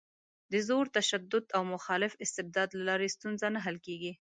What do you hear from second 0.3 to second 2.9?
د زور، تشدد او مخالف استبداد له